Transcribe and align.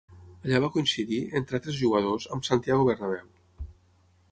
Allà 0.45 0.61
va 0.63 0.69
coincidir, 0.77 1.19
entre 1.41 1.59
altres 1.59 1.77
jugadors, 1.83 2.27
amb 2.37 2.49
Santiago 2.51 2.91
Bernabéu. 2.91 3.31